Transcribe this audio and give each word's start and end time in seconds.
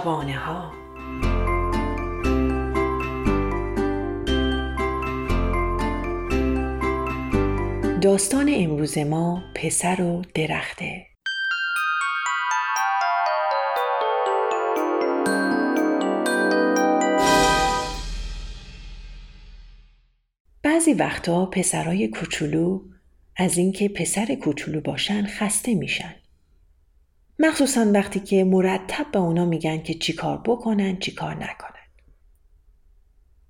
شبانه 0.00 0.38
ها 0.38 0.72
داستان 8.02 8.50
امروز 8.54 8.98
ما 8.98 9.42
پسر 9.54 10.02
و 10.02 10.22
درخته 10.34 11.06
بعضی 20.62 20.92
وقتا 20.92 21.46
پسرای 21.46 22.08
کوچولو 22.08 22.80
از 23.36 23.58
اینکه 23.58 23.88
پسر 23.88 24.34
کوچولو 24.34 24.80
باشن 24.80 25.26
خسته 25.26 25.74
میشن. 25.74 26.14
مخصوصا 27.42 27.90
وقتی 27.94 28.20
که 28.20 28.44
مرتب 28.44 29.06
به 29.12 29.18
اونا 29.18 29.44
میگن 29.44 29.82
که 29.82 29.94
چیکار 29.94 30.42
بکنن 30.44 30.96
چیکار 30.96 31.34
نکنن. 31.34 31.86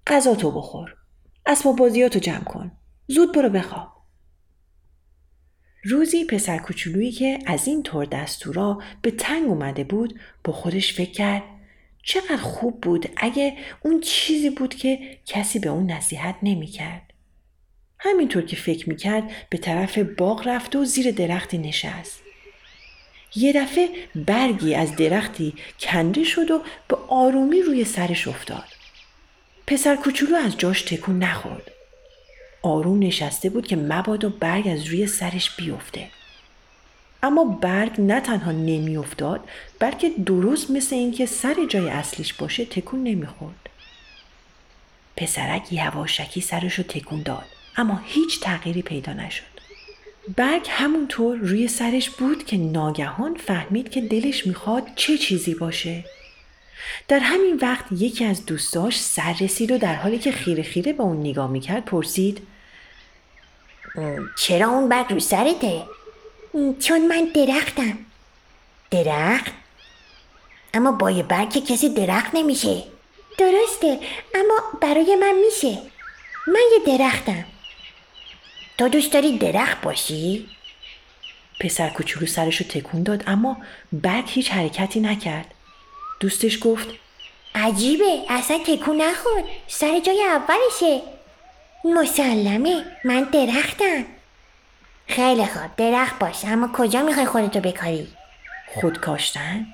غذا 0.06 0.34
تو 0.34 0.50
بخور. 0.50 0.96
اسباب 1.46 1.76
بازیاتو 1.76 2.18
جمع 2.18 2.44
کن. 2.44 2.72
زود 3.06 3.34
برو 3.34 3.48
بخواب. 3.48 3.88
روزی 5.84 6.24
پسر 6.24 6.58
کوچولویی 6.58 7.12
که 7.12 7.38
از 7.46 7.68
این 7.68 7.82
طور 7.82 8.04
دستورا 8.04 8.82
به 9.02 9.10
تنگ 9.10 9.48
اومده 9.48 9.84
بود 9.84 10.20
با 10.44 10.52
خودش 10.52 10.94
فکر 10.94 11.12
کرد 11.12 11.42
چقدر 12.02 12.36
خوب 12.36 12.80
بود 12.80 13.08
اگه 13.16 13.56
اون 13.82 14.00
چیزی 14.00 14.50
بود 14.50 14.74
که 14.74 15.18
کسی 15.26 15.58
به 15.58 15.68
اون 15.68 15.90
نصیحت 15.90 16.36
نمی‌کرد. 16.42 17.12
همینطور 17.98 18.42
که 18.42 18.56
فکر 18.56 18.88
می‌کرد 18.88 19.30
به 19.50 19.58
طرف 19.58 19.98
باغ 19.98 20.48
رفت 20.48 20.76
و 20.76 20.84
زیر 20.84 21.10
درختی 21.10 21.58
نشست. 21.58 22.29
یه 23.36 23.52
دفعه 23.52 23.88
برگی 24.14 24.74
از 24.74 24.96
درختی 24.96 25.54
کنده 25.80 26.24
شد 26.24 26.50
و 26.50 26.62
به 26.88 26.96
آرومی 27.08 27.62
روی 27.62 27.84
سرش 27.84 28.28
افتاد. 28.28 28.64
پسر 29.66 29.96
کوچولو 29.96 30.36
از 30.36 30.56
جاش 30.56 30.82
تکون 30.82 31.18
نخورد. 31.18 31.70
آروم 32.62 32.98
نشسته 32.98 33.50
بود 33.50 33.66
که 33.66 33.76
مبادا 33.76 34.28
برگ 34.28 34.68
از 34.68 34.86
روی 34.86 35.06
سرش 35.06 35.50
بیفته. 35.56 36.08
اما 37.22 37.44
برگ 37.44 38.00
نه 38.00 38.20
تنها 38.20 38.52
نمیافتاد 38.52 39.48
بلکه 39.78 40.08
درست 40.08 40.70
مثل 40.70 40.96
اینکه 40.96 41.26
سر 41.26 41.56
جای 41.68 41.88
اصلیش 41.88 42.34
باشه 42.34 42.64
تکون 42.64 43.02
نمی‌خورد. 43.02 43.68
پسرک 45.16 45.72
یواشکی 45.72 46.40
سرش 46.40 46.74
رو 46.74 46.84
تکون 46.84 47.22
داد. 47.22 47.46
اما 47.76 48.00
هیچ 48.04 48.40
تغییری 48.40 48.82
پیدا 48.82 49.12
نشد. 49.12 49.59
برگ 50.36 50.66
همونطور 50.70 51.36
روی 51.38 51.68
سرش 51.68 52.10
بود 52.10 52.44
که 52.44 52.56
ناگهان 52.56 53.34
فهمید 53.34 53.90
که 53.90 54.00
دلش 54.00 54.46
می‌خواد 54.46 54.88
چه 54.96 55.18
چیزی 55.18 55.54
باشه. 55.54 56.04
در 57.08 57.18
همین 57.18 57.58
وقت 57.62 57.84
یکی 57.92 58.24
از 58.24 58.46
دوستاش 58.46 59.00
سر 59.00 59.36
رسید 59.40 59.70
و 59.70 59.78
در 59.78 59.94
حالی 59.94 60.18
که 60.18 60.32
خیره 60.32 60.62
خیره 60.62 60.92
به 60.92 61.02
اون 61.02 61.20
نگاه 61.20 61.50
می‌کرد 61.50 61.84
پرسید 61.84 62.46
چرا 64.38 64.68
اون 64.68 64.88
برگ 64.88 65.12
رو 65.12 65.20
سرته؟ 65.20 65.82
چون 66.80 67.08
من 67.08 67.28
درختم 67.34 67.98
درخت؟ 68.90 69.52
اما 70.74 70.92
با 70.92 71.10
یه 71.10 71.22
برگ 71.22 71.50
که 71.50 71.60
کسی 71.60 71.88
درخت 71.88 72.30
نمیشه 72.34 72.82
درسته 73.38 73.98
اما 74.34 74.78
برای 74.80 75.16
من 75.16 75.34
میشه 75.46 75.78
من 76.46 76.60
یه 76.72 76.98
درختم 76.98 77.44
تو 78.80 78.88
دوست 78.88 79.12
داری 79.12 79.38
درخت 79.38 79.80
باشی؟ 79.80 80.46
پسر 81.60 81.88
کوچولو 81.88 82.26
سرشو 82.26 82.64
تکون 82.64 83.02
داد 83.02 83.24
اما 83.26 83.56
برگ 83.92 84.24
هیچ 84.28 84.50
حرکتی 84.50 85.00
نکرد. 85.00 85.54
دوستش 86.20 86.58
گفت 86.62 86.88
عجیبه 87.54 88.18
اصلا 88.28 88.58
تکون 88.66 89.00
نخور 89.00 89.44
سر 89.66 90.00
جای 90.00 90.22
اولشه 90.22 91.02
مسلمه 91.84 92.84
من 93.04 93.22
درختم 93.22 94.04
خیلی 95.06 95.46
خوب 95.46 95.76
درخت 95.76 96.18
باش 96.18 96.44
اما 96.44 96.70
کجا 96.72 97.02
می‌خوای 97.02 97.26
خودتو 97.26 97.60
بکاری؟ 97.60 98.08
خود 98.66 99.00
کاشتن؟ 99.00 99.66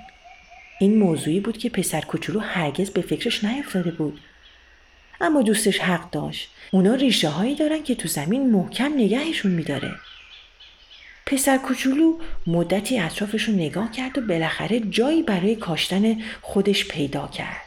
این 0.81 0.99
موضوعی 0.99 1.41
بود 1.41 1.59
که 1.59 1.71
پسر 1.71 2.01
کوچولو 2.01 2.41
هرگز 2.41 2.91
به 2.91 3.01
فکرش 3.03 3.45
نیفتاده 3.45 3.91
بود 3.91 4.21
اما 5.21 5.43
دوستش 5.43 5.79
حق 5.79 6.11
داشت 6.11 6.51
اونا 6.71 6.95
ریشه 6.95 7.29
هایی 7.29 7.55
دارن 7.55 7.83
که 7.83 7.95
تو 7.95 8.09
زمین 8.09 8.51
محکم 8.51 8.93
نگهشون 8.95 9.53
میداره 9.53 9.95
پسر 11.27 11.59
کوچولو 11.59 12.19
مدتی 12.47 12.99
اطرافش 12.99 13.43
رو 13.45 13.55
نگاه 13.55 13.91
کرد 13.93 14.19
و 14.19 14.21
بالاخره 14.21 14.81
جایی 14.81 15.23
برای 15.23 15.57
کاشتن 15.57 16.23
خودش 16.43 16.89
پیدا 16.89 17.29
کرد 17.29 17.67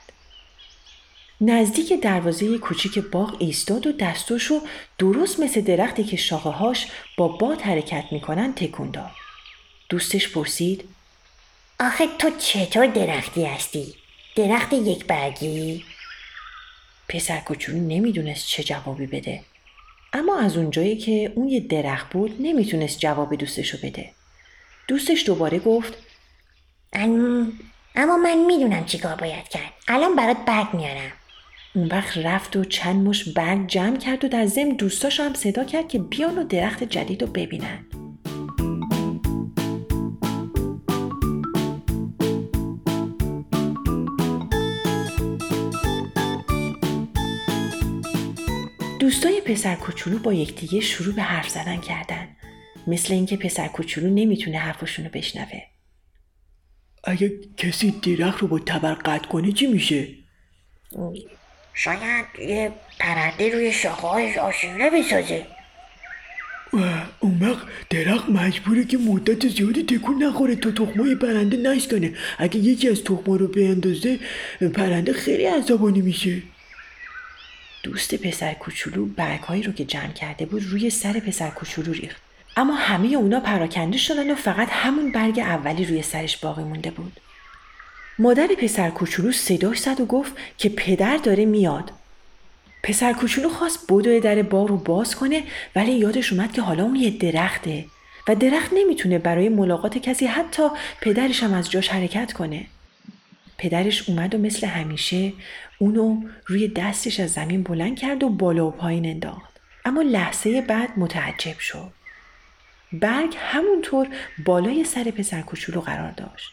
نزدیک 1.42 1.94
دروازه 2.02 2.58
کوچیک 2.58 3.00
باغ 3.00 3.36
ایستاد 3.40 3.88
و 3.88 3.92
دستاشو 3.92 4.62
درست 4.98 5.40
مثل 5.40 5.62
درختی 5.62 6.04
که 6.04 6.18
شاخه 6.18 6.50
هاش 6.50 6.88
با 7.18 7.28
باد 7.28 7.62
حرکت 7.62 8.06
می‌کنن 8.12 8.54
تکون 8.54 8.92
داد 8.92 9.12
دوستش 9.90 10.30
پرسید 10.30 10.84
آخه 11.80 12.08
تو 12.20 12.30
چطور 12.38 12.86
درختی 12.88 13.46
هستی؟ 13.46 13.94
درخت 14.36 14.74
یک 14.74 15.06
برگی؟ 15.06 15.84
پسر 17.10 17.38
کوچولو 17.38 17.78
نمی‌دونست 17.78 18.48
چه 18.48 18.64
جوابی 18.64 19.08
بده. 19.08 19.42
اما 20.14 20.40
از 20.40 20.58
اونجایی 20.58 20.98
که 20.98 21.32
اون 21.36 21.50
یه 21.50 21.60
درخت 21.60 22.10
بود 22.10 22.36
نمی‌تونست 22.40 23.00
جواب 23.00 23.36
دوستشو 23.36 23.78
بده. 23.84 24.10
دوستش 24.88 25.24
دوباره 25.26 25.60
گفت 25.60 25.94
اما 27.96 28.18
من 28.18 28.46
می‌دونم 28.48 28.86
چیکار 28.86 29.16
باید 29.16 29.48
کرد. 29.48 29.74
الان 29.88 30.16
برات 30.16 30.38
برگ 30.48 30.74
میارم. 30.74 31.12
اون 31.76 31.88
وقت 31.88 32.18
رفت 32.18 32.56
و 32.56 32.64
چند 32.64 33.08
مش 33.08 33.30
برگ 33.30 33.68
جمع 33.68 33.98
کرد 33.98 34.26
و 34.26 34.28
در 34.28 34.46
ضمن 34.46 34.70
دوستاشو 34.70 35.24
هم 35.24 35.34
صدا 35.34 35.64
کرد 35.64 35.88
که 35.88 36.00
بیان 36.00 36.38
و 36.38 36.44
درخت 36.44 36.84
جدید 36.84 37.22
رو 37.22 37.28
ببینن. 37.28 37.86
دوستای 49.10 49.42
پسر 49.42 49.76
کوچولو 49.76 50.20
با 50.20 50.34
یکدیگه 50.34 50.80
شروع 50.80 51.16
به 51.16 51.22
حرف 51.22 51.50
زدن 51.50 51.78
کردن. 51.78 52.28
مثل 52.88 53.14
اینکه 53.14 53.38
پسر 53.38 53.68
کوچولو 53.68 54.10
نمی‌تونه 54.10 54.58
حرفشون 54.58 55.06
رو 55.06 55.12
بشنوه. 55.12 55.62
اگه 57.04 57.32
کسی 57.58 57.92
درخت 57.92 58.40
رو 58.40 58.48
با 58.48 58.60
تبر 58.60 58.94
قطع 58.94 59.28
کنه 59.28 59.52
چی 59.52 59.68
میشه؟ 59.68 60.08
شاید 61.74 62.26
یه 62.40 62.72
پرنده 63.00 63.50
روی 63.54 63.72
شاخه‌هاش 63.72 64.38
آشیونه 64.38 64.90
بسازه. 64.90 65.46
اون 67.20 67.40
وقت 67.42 67.68
درخت 67.90 68.30
مجبوره 68.30 68.86
که 68.86 68.98
مدت 68.98 69.48
زیادی 69.48 69.84
تکون 69.84 70.24
نخوره 70.24 70.56
تا 70.56 70.72
تخمای 70.72 71.16
پرنده 71.16 71.58
نشکنه 71.58 72.14
اگه 72.38 72.58
یکی 72.58 72.90
از 72.90 73.04
تخما 73.04 73.36
رو 73.36 73.48
بیندازه 73.48 74.20
پرنده 74.76 75.14
خیلی 75.14 75.46
عصبانی 75.46 76.02
میشه. 76.02 76.42
دوست 77.84 78.16
پسر 78.16 78.54
کوچولو 78.54 79.06
برگهایی 79.06 79.64
رو 79.64 79.72
که 79.72 79.86
جمع 79.86 80.12
کرده 80.12 80.46
بود 80.46 80.64
روی 80.64 80.90
سر 80.90 81.14
پسر 81.14 81.50
کوچولو 81.50 81.94
ریخت. 81.94 82.22
اما 82.58 82.76
همه 82.76 83.08
اونا 83.08 83.40
پراکنده 83.40 83.98
شدن 83.98 84.32
و 84.32 84.36
فقط 84.36 84.68
همون 84.72 85.12
برگ 85.12 85.40
اولی 85.40 85.86
روی 85.86 86.02
سرش 86.02 86.38
باقی 86.38 86.64
مونده 86.64 86.92
بود. 86.92 87.20
مادر 88.20 88.48
پسر 88.48 88.90
کوچولو 88.90 89.32
صداش 89.32 89.80
زد 89.80 90.02
و 90.02 90.06
گفت 90.06 90.34
که 90.58 90.70
پدر 90.70 91.18
داره 91.18 91.46
میاد. 91.46 91.92
پسر 92.84 93.14
کوچولو 93.14 93.50
خواست 93.50 93.92
بدوی 93.92 94.20
در 94.20 94.42
باغ 94.42 94.68
رو 94.68 94.78
باز 94.78 95.16
کنه 95.16 95.44
ولی 95.76 95.92
یادش 95.92 96.34
اومد 96.34 96.52
که 96.52 96.62
حالا 96.62 96.84
اون 96.84 96.96
یه 96.96 97.10
درخته 97.10 97.86
و 98.28 98.36
درخت 98.36 98.70
نمی‌تونه 98.74 99.20
برای 99.20 99.50
ملاقات 99.50 99.98
کسی 99.98 100.26
حتی 100.26 100.64
پدرش 101.02 101.44
هم 101.44 101.54
از 101.54 101.72
جاش 101.72 101.88
حرکت 101.88 102.34
کنه. 102.34 102.66
پدرش 103.60 104.10
اومد 104.10 104.36
و 104.36 104.38
مثل 104.38 104.68
همیشه 104.68 105.34
اونو 105.80 106.22
روی 106.46 106.68
دستش 106.68 107.20
از 107.20 107.34
زمین 107.34 107.64
بلند 107.64 108.00
کرد 108.00 108.24
و 108.24 108.30
بالا 108.30 108.68
و 108.68 108.72
پایین 108.72 109.06
انداخت. 109.06 109.60
اما 109.86 110.02
لحظه 110.02 110.62
بعد 110.62 110.90
متعجب 110.98 111.60
شد. 111.60 111.92
برگ 112.94 113.36
همونطور 113.38 114.08
بالای 114.46 114.84
سر 114.84 115.04
پسر 115.04 115.42
کوچولو 115.42 115.82
قرار 115.82 116.12
داشت. 116.12 116.52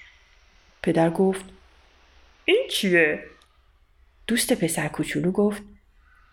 پدر 0.83 1.11
گفت 1.11 1.45
این 2.45 2.67
چیه؟ 2.71 3.25
دوست 4.27 4.53
پسر 4.53 4.89
کوچولو 4.89 5.31
گفت 5.31 5.63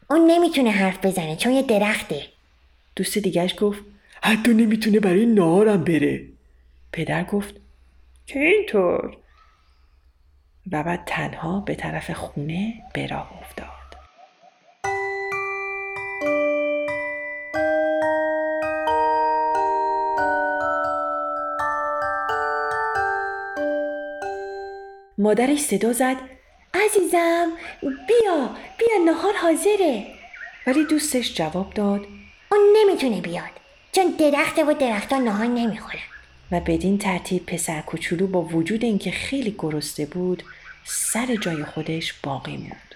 اون 0.09 0.31
نمی‌تونه 0.31 0.71
حرف 0.71 1.05
بزنه 1.05 1.35
چون 1.35 1.51
یه 1.51 1.61
درخته. 1.61 2.27
دوست 2.95 3.17
دیگرش 3.17 3.55
گفت 3.59 3.79
حتی 4.21 4.53
نمی‌تونه 4.53 4.99
برای 4.99 5.25
نهارم 5.25 5.83
بره. 5.83 6.25
پدر 6.91 7.23
گفت 7.23 7.55
که 8.27 8.39
اینطور؟ 8.39 9.17
و 10.71 10.83
بعد 10.83 11.03
تنها 11.05 11.59
به 11.59 11.75
طرف 11.75 12.11
خونه 12.11 12.73
به 12.93 13.07
راه 13.07 13.29
افتاد. 13.41 13.67
مادرش 25.17 25.59
صدا 25.59 25.93
زد 25.93 26.17
عزیزم 26.73 27.51
بیا 27.81 28.49
بیا 28.77 29.03
نهار 29.05 29.33
حاضره. 29.41 30.05
ولی 30.67 30.85
دوستش 30.85 31.35
جواب 31.35 31.73
داد 31.73 32.05
اون 32.51 32.61
نمی‌تونه 32.77 33.21
بیاد 33.21 33.51
چون 33.91 34.05
درخته 34.19 34.63
و 34.63 34.73
درختها 34.73 35.19
نهار 35.19 35.47
نمی‌خورن. 35.47 36.12
و 36.53 36.59
بدین 36.59 36.97
ترتیب 36.97 37.45
پسر 37.45 37.81
کوچولو 37.81 38.27
با 38.27 38.41
وجود 38.41 38.83
اینکه 38.83 39.11
خیلی 39.11 39.55
گرسنه 39.57 40.05
بود 40.05 40.43
سر 40.85 41.35
جای 41.35 41.63
خودش 41.63 42.13
باقی 42.23 42.57
موند 42.57 42.95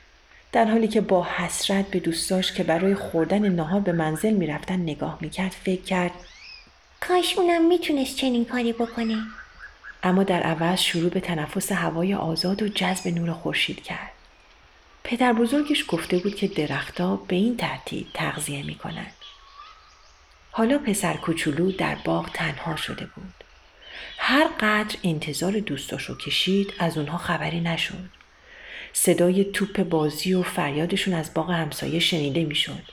در 0.51 0.65
حالی 0.65 0.87
که 0.87 1.01
با 1.01 1.23
حسرت 1.23 1.87
به 1.87 1.99
دوستاش 1.99 2.53
که 2.53 2.63
برای 2.63 2.95
خوردن 2.95 3.49
نهار 3.49 3.79
به 3.79 3.91
منزل 3.91 4.33
می‌رفتن 4.33 4.79
نگاه 4.79 5.17
می‌کرد 5.21 5.51
فکر 5.51 5.81
کرد 5.81 6.11
کاش 6.99 7.37
اونم 7.37 7.67
می‌تونست 7.67 8.15
چنین 8.15 8.45
کاری 8.45 8.73
بکنه 8.73 9.17
اما 10.03 10.23
در 10.23 10.43
عوض 10.43 10.79
شروع 10.79 11.09
به 11.09 11.19
تنفس 11.19 11.71
هوای 11.71 12.13
آزاد 12.13 12.61
و 12.61 12.67
جذب 12.67 13.07
نور 13.07 13.33
خورشید 13.33 13.83
کرد 13.83 14.11
پدر 15.03 15.33
بزرگش 15.33 15.85
گفته 15.87 16.17
بود 16.17 16.35
که 16.35 16.47
درختها 16.47 17.15
به 17.15 17.35
این 17.35 17.57
ترتیب 17.57 18.07
تغذیه 18.13 18.63
می 18.63 18.75
کنند. 18.75 19.13
حالا 20.51 20.77
پسر 20.77 21.13
کوچولو 21.13 21.71
در 21.71 21.95
باغ 21.95 22.31
تنها 22.33 22.75
شده 22.75 23.05
بود. 23.15 23.46
هر 24.17 24.47
قدر 24.59 24.95
انتظار 25.03 25.59
دوستاشو 25.59 26.17
کشید 26.17 26.73
از 26.79 26.97
اونها 26.97 27.17
خبری 27.17 27.61
نشد. 27.61 28.09
صدای 28.93 29.43
توپ 29.43 29.83
بازی 29.83 30.33
و 30.33 30.43
فریادشون 30.43 31.13
از 31.13 31.33
باغ 31.33 31.51
همسایه 31.51 31.99
شنیده 31.99 32.43
می‌شد. 32.43 32.83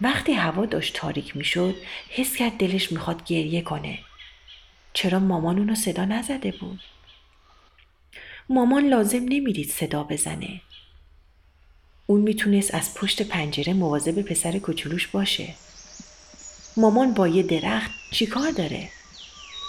وقتی 0.00 0.32
هوا 0.32 0.66
داشت 0.66 0.96
تاریک 0.96 1.36
می‌شد 1.36 1.74
حس 2.08 2.36
کرد 2.36 2.52
دلش 2.52 2.92
می‌خواد 2.92 3.24
گریه 3.24 3.62
کنه. 3.62 3.98
چرا 4.92 5.18
مامان 5.18 5.58
اونو 5.58 5.74
صدا 5.74 6.04
نزده 6.04 6.50
بود؟ 6.50 6.80
مامان 8.48 8.88
لازم 8.88 9.22
نمی‌دید 9.28 9.70
صدا 9.70 10.02
بزنه. 10.04 10.60
اون 12.06 12.20
می‌تونست 12.20 12.74
از 12.74 12.94
پشت 12.94 13.22
پنجره 13.22 13.72
مواظب 13.72 14.22
پسر 14.22 14.58
کوچولوش 14.58 15.06
باشه. 15.06 15.54
مامان 16.76 17.14
با 17.14 17.28
یه 17.28 17.42
درخت 17.42 17.90
چیکار 18.12 18.50
داره؟ 18.50 18.88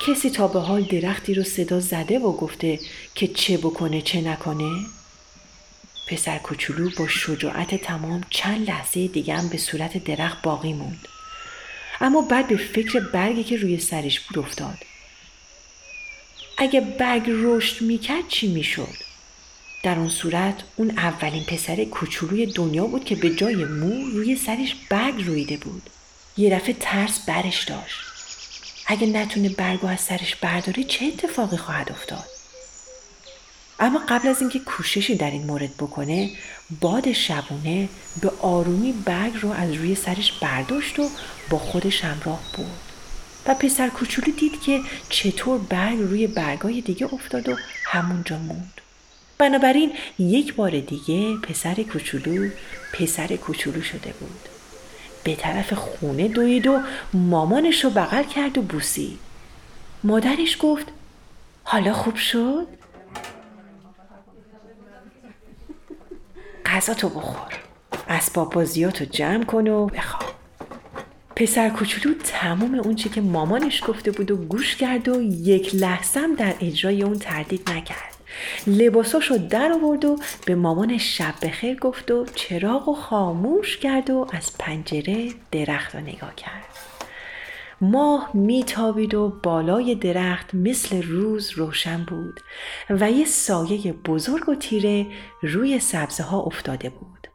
کسی 0.07 0.30
تا 0.30 0.48
به 0.48 0.59
حال 0.59 0.83
درختی 0.83 1.33
رو 1.33 1.44
صدا 1.44 1.80
زده 1.80 2.19
و 2.19 2.31
گفته 2.31 2.80
که 3.15 3.27
چه 3.27 3.57
بکنه 3.57 4.01
چه 4.01 4.21
نکنه؟ 4.21 4.86
پسر 6.07 6.38
کوچولو 6.38 6.89
با 6.98 7.07
شجاعت 7.07 7.75
تمام 7.75 8.21
چند 8.30 8.69
لحظه 8.69 9.07
دیگه 9.07 9.33
هم 9.33 9.50
به 9.50 9.57
صورت 9.57 10.03
درخت 10.03 10.42
باقی 10.42 10.74
موند. 10.74 11.07
اما 12.01 12.21
بعد 12.21 12.48
به 12.48 12.57
فکر 12.57 13.00
برگی 13.00 13.44
که 13.44 13.57
روی 13.57 13.80
سرش 13.80 14.19
بود 14.19 14.39
افتاد. 14.39 14.77
اگه 16.57 16.81
برگ 16.81 17.24
رشد 17.27 17.81
می‌کرد 17.81 18.27
چی 18.27 18.48
می‌شد؟ 18.48 18.95
در 19.83 20.00
اون 20.00 20.09
صورت 20.09 20.63
اون 20.75 20.89
اولین 20.89 21.44
پسر 21.44 21.86
کوچولوی 21.86 22.45
دنیا 22.45 22.86
بود 22.86 23.06
که 23.06 23.15
به 23.15 23.36
جای 23.36 23.56
مو 23.56 24.09
روی 24.09 24.36
سرش 24.36 24.75
برگ 24.89 25.25
رویده 25.25 25.57
بود. 25.57 25.89
یه 26.38 26.56
دفعه 26.56 26.75
ترس 26.80 27.25
برش 27.25 27.63
داشت. 27.63 28.11
اگه 28.92 29.08
نتونه 29.08 29.50
برگو 29.50 29.88
از 29.88 30.02
سرش 30.02 30.36
برداره 30.36 30.84
چه 30.84 31.06
اتفاقی 31.06 31.58
خواهد 31.58 31.92
افتاد؟ 31.92 32.26
اما 33.80 34.02
قبل 34.10 34.28
از 34.28 34.42
اینکه 34.42 34.60
کوششی 34.60 35.16
در 35.16 35.32
این 35.32 35.44
مورد 35.44 35.78
بکنه 35.78 36.30
باد 36.82 37.12
شبونه 37.12 37.90
به 38.22 38.32
آرومی 38.42 38.92
برگ 38.92 39.34
رو 39.42 39.52
از 39.52 39.74
روی 39.74 39.96
سرش 39.96 40.32
برداشت 40.32 41.00
و 41.00 41.10
با 41.50 41.58
خودش 41.58 42.04
همراه 42.04 42.42
بود 42.58 42.72
و 43.46 43.54
پسر 43.54 43.90
کوچولو 43.90 44.36
دید 44.38 44.62
که 44.62 44.82
چطور 45.10 45.58
برگ 45.58 46.00
روی 46.00 46.28
برگای 46.28 46.82
دیگه 46.82 47.14
افتاد 47.14 47.50
و 47.50 47.56
همونجا 47.86 48.38
موند. 48.38 48.82
بنابراین 49.38 49.94
یک 50.20 50.56
بار 50.56 50.80
دیگه 50.80 51.38
پسر 51.38 51.84
کوچولو 51.84 52.50
پسر 52.94 53.36
کوچولو 53.36 53.82
شده 53.82 54.14
بود. 54.20 54.61
به 55.24 55.36
طرف 55.36 55.74
خونه 55.74 56.28
دوید 56.28 56.68
و 56.68 56.80
مامانش 57.14 57.84
رو 57.84 57.90
بغل 57.90 58.24
کرد 58.24 58.58
و 58.58 58.62
بوسید. 58.62 59.20
مادرش 60.04 60.58
گفت 60.60 60.88
حالا 61.64 61.94
خوب 61.94 62.16
شد؟ 62.16 62.68
غذا 66.66 66.94
تو 66.94 67.10
بخور 67.10 67.54
اسباب 68.10 68.54
بازیاتو 68.54 69.06
جمع 69.06 69.44
کن 69.44 69.68
و 69.68 69.86
بخواب. 69.86 70.32
پسر 71.36 71.70
کوچولو 71.70 72.16
تمام 72.24 72.76
اون 72.76 72.96
چی 72.96 73.10
که 73.10 73.22
مامانش 73.22 73.84
گفته 73.88 74.12
بود 74.12 74.32
و 74.32 74.38
گوش 74.38 74.76
کرد 74.76 75.08
و 75.08 75.22
یک 75.22 75.76
لحظه 75.76 76.36
در 76.38 76.56
اجرای 76.60 77.04
اون 77.04 77.20
تردید 77.20 77.70
نکرد. 77.70 78.11
لباساشو 78.68 79.38
در 79.38 79.72
آورد 79.72 80.06
و 80.06 80.18
به 80.46 80.56
مامانش 80.56 81.18
شب 81.18 81.34
بخیر 81.42 81.80
گفت 81.80 82.12
و 82.12 82.26
چراغ 82.36 82.90
و 82.90 82.94
خاموش 82.94 83.78
کرد 83.78 84.10
و 84.10 84.28
از 84.34 84.58
پنجره 84.58 85.30
درخت 85.52 85.96
رو 85.96 86.02
نگاه 86.02 86.36
کرد 86.36 86.66
ماه 87.82 88.32
میتابید 88.34 89.14
و 89.14 89.30
بالای 89.44 89.96
درخت 89.96 90.56
مثل 90.56 91.04
روز 91.04 91.52
روشن 91.52 92.04
بود 92.04 92.40
و 92.90 93.12
یه 93.12 93.26
سایه 93.26 93.94
بزرگ 93.94 94.50
و 94.50 94.56
تیره 94.56 95.06
روی 95.42 95.80
سبزه 95.80 96.24
ها 96.24 96.40
افتاده 96.40 96.90
بود. 96.90 97.28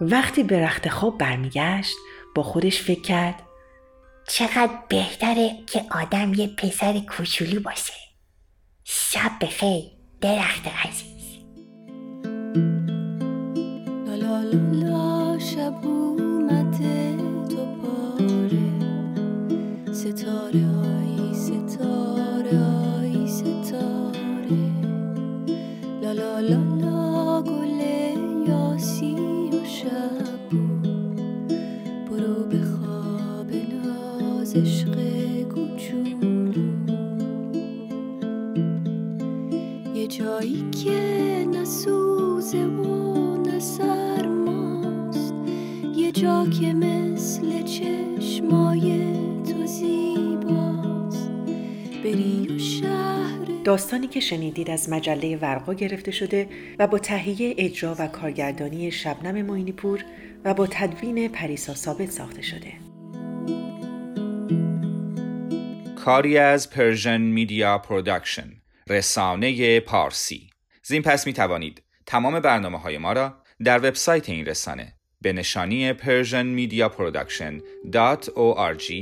وقتی 0.00 0.42
به 0.42 0.64
رخت 0.64 0.88
خواب 0.88 1.18
برمیگشت 1.18 1.96
با 2.34 2.42
خودش 2.42 2.82
فکر 2.82 3.02
کرد. 3.02 3.42
چقدر 4.28 4.78
بهتره 4.88 5.58
که 5.66 5.84
آدم 5.90 6.34
یه 6.34 6.46
پسر 6.46 6.98
کوچولو 6.98 7.60
باشه. 7.60 7.92
شب 8.84 9.30
بخیر 9.40 9.84
درخت 10.20 10.66
عزیز. 10.86 11.38
لا 14.06 14.14
لا 14.16 14.40
لا 14.72 15.38
شب 15.38 15.86
جایی 40.42 40.70
که 40.84 40.90
نسوزه 41.52 42.64
و 42.64 43.36
نسرماست 43.36 45.34
یه 45.96 46.12
جا 46.12 46.46
که 46.60 46.72
مثل 46.72 47.62
چشمای 47.62 49.14
تو 49.44 49.66
زیباست. 49.66 51.30
بری 52.04 52.48
و 52.56 52.58
شهر 52.58 53.38
داستانی 53.64 54.06
که 54.06 54.20
شنیدید 54.20 54.70
از 54.70 54.90
مجله 54.90 55.36
ورقا 55.36 55.74
گرفته 55.74 56.10
شده 56.10 56.48
و 56.78 56.86
با 56.86 56.98
تهیه 56.98 57.54
اجرا 57.58 57.96
و 57.98 58.06
کارگردانی 58.06 58.90
شبنم 58.90 59.46
معینی 59.46 59.72
پور 59.72 60.04
و 60.44 60.54
با 60.54 60.66
تدوین 60.66 61.28
پریسا 61.28 61.74
ثابت 61.74 62.10
ساخته 62.10 62.42
شده. 62.42 62.72
کاری 65.96 66.38
از 66.38 66.70
Persian 66.70 67.20
Media 67.20 67.78
Production 67.78 68.61
رسانه 68.92 69.80
پارسی 69.80 70.50
زین 70.82 71.02
پس 71.02 71.26
می 71.26 71.32
توانید 71.32 71.82
تمام 72.06 72.40
برنامه 72.40 72.78
های 72.78 72.98
ما 72.98 73.12
را 73.12 73.34
در 73.64 73.78
وبسایت 73.78 74.28
این 74.28 74.46
رسانه 74.46 74.94
به 75.20 75.32
نشانی 75.32 75.94
persianmediaproduction.org 75.94 78.92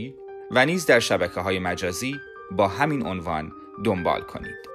و 0.51 0.67
نیز 0.67 0.87
در 0.87 1.01
شبکه 1.01 1.41
های 1.41 1.59
مجازی 1.59 2.17
با 2.51 2.69
همین 2.69 3.07
عنوان 3.07 3.53
دنبال 3.85 4.21
کنید. 4.21 4.70